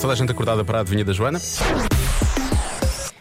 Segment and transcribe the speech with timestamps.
[0.00, 1.40] Toda a gente acordada para a adivinha da Joana?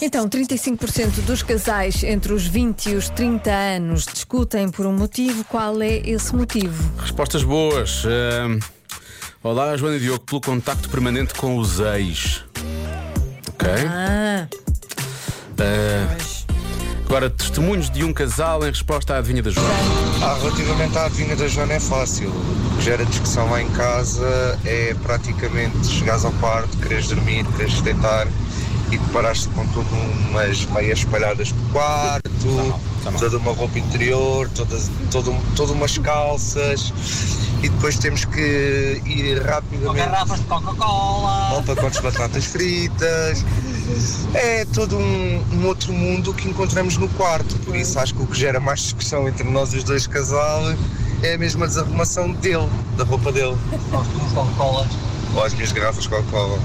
[0.00, 5.44] Então, 35% dos casais entre os 20 e os 30 anos discutem por um motivo.
[5.44, 6.82] Qual é esse motivo?
[6.98, 8.04] Respostas boas.
[8.06, 8.58] Ahm,
[9.42, 12.44] olá, Joana e Diogo, pelo contacto permanente com os ex.
[13.48, 13.68] Ok.
[13.88, 14.48] Ah,
[15.58, 16.16] Ah,
[17.10, 19.68] agora, testemunhos de um casal em resposta à adivinha da Joana.
[20.22, 22.28] Ah, relativamente à adivinha da Joana é fácil.
[22.28, 27.80] O que gera discussão lá em casa é praticamente chegares ao quarto, queres dormir, queres
[27.80, 28.28] deitar
[28.92, 33.20] e deparaste com todas umas meias espalhadas pelo quarto, tá mal.
[33.20, 36.92] toda uma roupa interior, todas, todo, todas umas calças
[37.60, 41.56] e depois temos que ir rapidamente Garrafas de Coca-Cola.
[41.56, 43.44] ao pacotes de batatas fritas.
[44.34, 47.56] É todo um, um outro mundo que encontramos no quarto.
[47.60, 50.62] Por isso acho que o que gera mais discussão entre nós os dois casal
[51.22, 53.56] é a mesma desarrumação dele, da roupa dele.
[54.34, 54.88] Coca-Colas.
[55.34, 56.58] Ou as minhas garrafas Coca-Cola.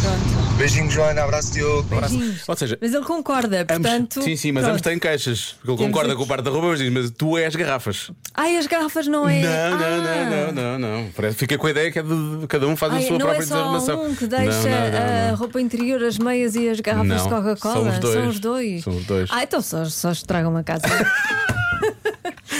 [0.00, 0.50] Pronto.
[0.58, 1.22] Beijinho, Joana.
[1.22, 1.82] Abraço, Diogo.
[1.84, 2.42] Beijinhos.
[2.46, 4.22] Ou seja, Mas ele concorda, ambos- portanto.
[4.22, 4.70] sim, sim, mas pronto.
[4.72, 5.54] ambos têm queixas.
[5.58, 7.54] Porque ele Temos concorda aqui- com o parte da roupa, mas diz: Mas tu és
[7.56, 8.10] garrafas.
[8.34, 9.40] Ai, as garrafas não é.
[9.40, 9.90] Não, não, Ah.
[10.00, 11.10] não, não, não, não.
[11.12, 13.18] Parece, fica com a ideia que é de cada um faz a Ai, sua não
[13.26, 14.04] própria é só desarrumação.
[14.04, 17.16] um que deixa Não, não, não, a roupa interior, as meias e as garrafas Não,
[17.16, 17.74] de Coca-Cola.
[17.74, 18.14] são os dois.
[18.14, 18.84] São os dois.
[18.84, 19.30] São os dois.
[19.32, 20.82] Ah, então só, só estragam uma casa.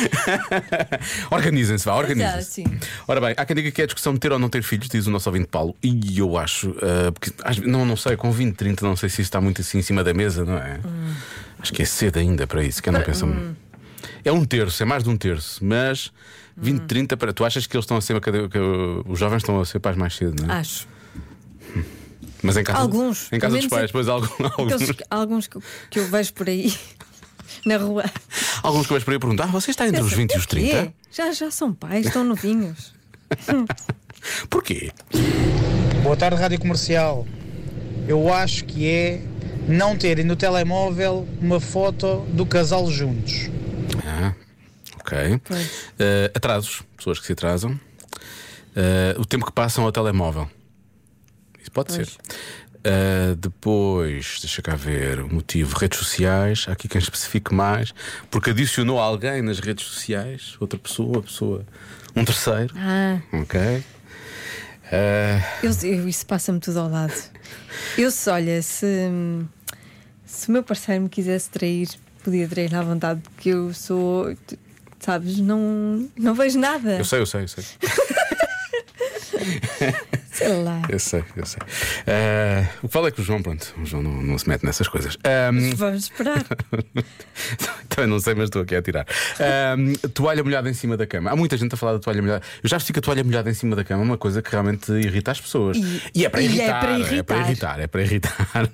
[1.31, 2.51] Organizem-se, vá, organizem-se.
[2.51, 2.65] sim.
[3.07, 5.07] Ora bem, há quem diga que é discussão de ter ou não ter filhos, diz
[5.07, 7.33] o nosso ouvinte Paulo, e eu acho, ah, porque
[7.67, 10.03] não, não sei, com 20, 30, não sei se isso está muito assim em cima
[10.05, 10.81] da mesa, não é?
[11.59, 13.27] Acho que é cedo ainda para isso, que eu não penso.
[14.25, 16.13] É um terço, é mais de um terço, mas
[16.57, 18.59] 20, 30, para, tu achas que eles estão a ser, que
[19.07, 20.59] os jovens estão a ser pais mais cedo, não é?
[20.59, 20.87] Acho.
[22.43, 23.33] Mas em casa, Alguns.
[23.33, 25.59] em casa dos pais, depois alguns, alguns, Aqueles, alguns que,
[25.91, 26.75] que eu vejo por aí
[27.65, 28.05] na rua.
[28.63, 30.49] Alguns que vais por aí perguntar: ah, você está entre os 20 e os O
[30.49, 30.57] quê?
[30.69, 30.95] 30?
[31.13, 32.93] Já, já são pais, estão novinhos.
[34.49, 34.91] Porquê?
[36.03, 37.27] Boa tarde, Rádio Comercial.
[38.09, 39.21] Eu acho que é
[39.69, 43.49] não terem no telemóvel uma foto do casal juntos.
[44.05, 44.35] Ah,
[44.99, 45.41] ok.
[45.99, 47.79] Eh, atrasos, pessoas que se atrasam.
[48.75, 50.49] Eh, o tempo que passam ao telemóvel.
[51.61, 52.09] Isso pode Pois.
[52.09, 52.17] ser.
[52.83, 56.65] Eh, depois, deixa cá ver, o motivo, redes sociais.
[56.69, 57.93] Há aqui quem especifique mais.
[58.31, 61.65] Porque adicionou alguém nas redes sociais, outra pessoa, pessoa,
[62.17, 62.73] um terceiro.
[62.77, 63.83] Ah, Ok.
[64.93, 67.13] Eh, eu, eu- isso passa-me tudo ao lado.
[67.97, 69.09] Eu se, olha, se,
[70.25, 71.89] se o meu parceiro me quisesse trair,
[72.25, 74.35] podia trair à vontade, porque eu sou,
[74.99, 76.97] sabes, não, não vejo nada.
[76.99, 77.65] eu sei, eu sei, eu sei.
[80.41, 80.83] Sei lá.
[80.89, 81.61] Eu sei, eu sei.
[82.07, 84.65] Eh, o que falo é que o João, pronto, o João não, não se mete
[84.65, 85.17] nessas coisas.
[85.25, 86.43] Ahm, Vamos esperar.
[87.89, 89.07] Também não sei, mas estou aqui a tirar.
[89.39, 91.31] Ahm, toalha molhada em cima da cama.
[91.31, 92.43] Há muita gente a falar da toalha molhada.
[92.63, 94.91] Eu já que a toalha molhada em cima da cama é uma coisa que realmente
[94.93, 95.77] irrita as pessoas.
[96.15, 96.81] E- é para e é irritar.
[96.81, 97.41] para É para irritar.
[97.47, 97.81] irritar.
[97.81, 98.37] É para irritar.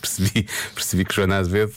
[0.00, 1.72] percebi, percebi que Joana Azevedo,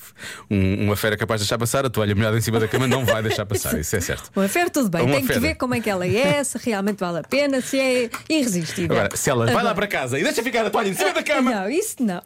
[0.50, 3.06] um- uma fera capaz de deixar passar, a toalha molhada em cima da cama não
[3.06, 3.80] vai deixar passar.
[3.80, 4.30] Isso é certo.
[4.36, 5.02] Uma fé, tudo bem.
[5.04, 5.40] Uma Tem que fera.
[5.40, 8.96] ver como é que ela é, se realmente vale a pena, se é irresistível.
[8.96, 11.14] Agora, se ela vai lá Agora- para casa e deixa ficar a toalha em cima
[11.14, 12.22] da cama, Não, isso não.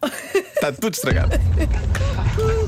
[0.55, 1.31] está tudo estragado.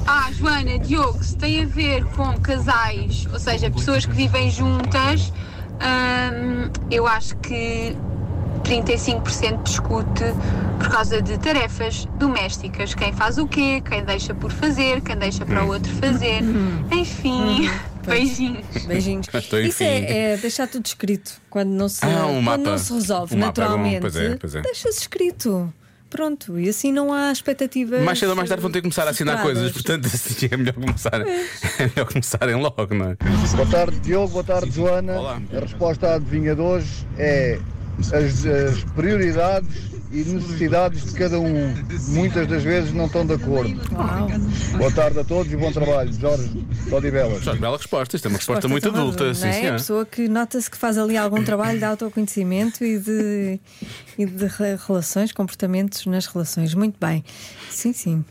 [0.08, 5.32] Ah, Joana, Diogo, se tem a ver com casais, ou seja, pessoas que vivem juntas,
[5.76, 7.96] hum, eu acho que
[8.64, 10.24] 35% discute
[10.80, 12.96] por causa de tarefas domésticas.
[12.96, 16.42] Quem faz o quê, quem deixa por fazer, quem deixa para o outro fazer.
[16.92, 17.70] Enfim,
[18.06, 18.66] beijinhos.
[18.86, 19.28] Beijinhos.
[19.34, 21.40] Estou Isso é, é deixar tudo escrito.
[21.50, 24.56] Quando não se, Ah, um quando não se resolve Um é naturalmente, pois é, pois
[24.56, 24.62] é.
[24.62, 25.74] deixa-se escrito.
[26.10, 28.02] Pronto, e assim não há expectativas.
[28.02, 30.58] Mais cedo ou mais tarde vão ter que começar a assinar coisas, portanto assim, é
[30.58, 33.18] melhor começar, é melhor começarem logo, não é?
[33.56, 34.30] Boa tarde, Diogo.
[34.30, 35.14] Boa tarde, Joana.
[35.20, 35.42] Olá.
[35.56, 37.60] A resposta à adivinha de hoje é
[38.14, 41.74] as, as prioridades e necessidades de cada um.
[42.10, 43.80] Muitas das vezes não estão de acordo.
[44.78, 46.12] Boa tarde a todos e bom trabalho.
[46.14, 47.44] Jorge de Odivelas.
[47.44, 48.16] Jorge, bela resposta.
[48.16, 49.26] Isto é uma resposta, muito toda adulta.
[49.28, 49.54] não Sim, é?
[49.54, 49.68] sim.
[49.68, 53.60] A pessoa que nota-se que faz ali algum trabalho de autoconhecimento e de,
[54.18, 56.74] e de re- relações, comportamentos nas relações.
[56.74, 57.24] Muito bem.
[57.70, 58.26] Sim, sim.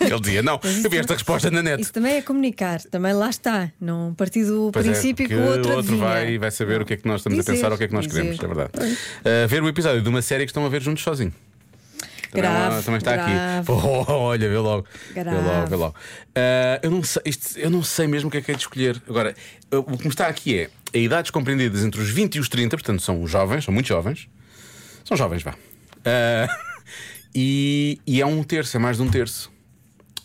[0.00, 1.80] Ele dizia: Não, eu vi esta resposta na net.
[1.82, 3.70] Isso também é comunicar, também lá está.
[3.80, 6.84] Não partir do Pois é, princípio porque que o outro, outro vai, vai saber o
[6.84, 8.20] que é que nós estamos Dizer, a pensar ou o que é que nós dizer.
[8.22, 8.70] queremos, é verdade.
[8.84, 11.32] Uh, ver o episódio de uma série que estão a ver juntos sozinho.
[12.30, 13.32] Também, é Grave, também está grave.
[13.60, 13.70] aqui.
[13.70, 14.86] Oh, olha, vê logo.
[15.14, 15.46] Vê Grave.
[15.46, 15.94] logo, vê logo.
[16.30, 18.60] Uh, eu, não sei, isto- eu não sei mesmo o que é que é de
[18.60, 19.00] escolher.
[19.06, 19.34] Agora,
[19.72, 22.48] uh, o que me está aqui é a idades compreendidas entre os 20 e os
[22.48, 24.28] 30, portanto são jovens, são muito jovens.
[25.04, 25.50] São jovens, vá.
[25.52, 26.48] Uh,
[27.34, 29.51] e, e é um terço, é mais de um terço.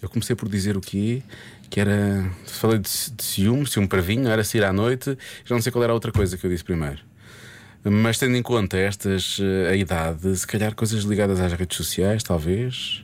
[0.02, 1.22] Eu comecei por dizer o quê?
[1.70, 2.30] Que era.
[2.46, 5.18] Falei de, de ciúme, ciúme para vinho, era sair à noite.
[5.46, 7.00] Já não sei qual era a outra coisa que eu disse primeiro.
[7.84, 12.22] Mas tendo em conta estas eh, a idade, se calhar coisas ligadas às redes sociais,
[12.24, 13.04] talvez.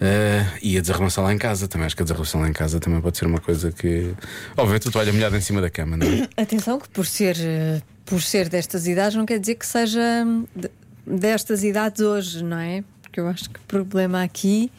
[0.00, 1.86] eh, e a desarrumação lá em casa também.
[1.86, 4.14] Acho que a desarrumação lá em casa também pode ser uma coisa que.
[4.56, 6.28] Obviamente, o toalha molhada em cima da cama, não é?
[6.42, 10.46] Atenção que por ser, eh, por ser destas idades não quer dizer que seja hum,
[10.54, 10.70] de-
[11.06, 12.82] destas idades hoje, não é?
[13.02, 14.70] Porque eu acho que o problema aqui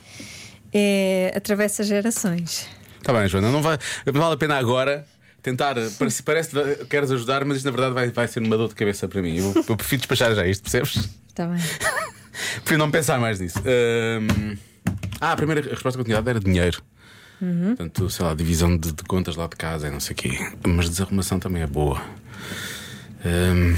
[0.73, 2.67] é atravessa gerações.
[2.97, 5.05] Está bem, Joana, não vai, não vale a pena agora
[5.41, 5.75] tentar.
[5.97, 8.75] Parece, parece que queres ajudar, mas isto na verdade vai, vai ser uma dor de
[8.75, 9.37] cabeça para mim.
[9.37, 11.09] Eu, eu prefiro despachar já isto, percebes?
[11.27, 11.59] Está bem.
[12.61, 13.61] Prefiro não pensar mais nisso.
[15.19, 16.81] Ah, a primeira resposta que eu tinha dado era dinheiro.
[17.39, 20.51] Portanto, sei lá, divisão de, de contas lá de casa e não sei o quê.
[20.65, 22.01] Mas desarrumação também é boa.
[23.25, 23.75] Ahm,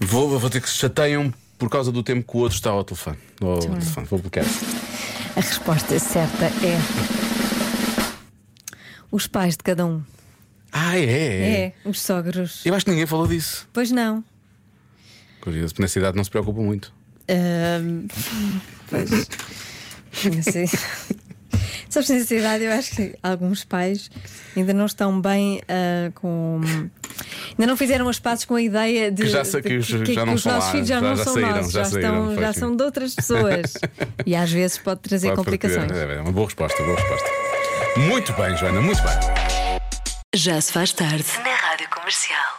[0.00, 2.82] vou, vou ter que se chateiam por causa do tempo que o outro está ao
[2.82, 3.18] telefone.
[3.42, 4.06] Ao telefone.
[4.06, 4.46] Vou bloquear.
[5.36, 6.78] A resposta certa é
[9.12, 10.02] os pais de cada um.
[10.72, 11.04] Ah, é?
[11.04, 12.64] É, os sogros.
[12.64, 13.68] Eu acho que ninguém falou disso.
[13.74, 14.24] Pois não.
[15.42, 16.92] Curioso, na cidade não se preocupa muito.
[17.28, 18.06] Ahm,
[18.88, 19.28] pois.
[21.90, 24.10] Sabes, nessa idade, eu acho que alguns pais
[24.56, 26.60] ainda não estão bem ah, com.
[27.50, 29.86] Ainda não fizeram os passos com a ideia de Que já sei que de os-
[30.14, 31.90] já não os nossos lá, filhos já, já- não já são saíram, nossos, já já,
[31.90, 33.72] saíram, estão, já são de outras pessoas.
[34.26, 35.90] e às vezes pode trazer Pode complicações.
[35.92, 37.28] É, é uma boa resposta, boa resposta.
[37.96, 39.80] Muito bem, Joana, muito bem.
[40.34, 42.49] Já se faz tarde na Rádio Comercial.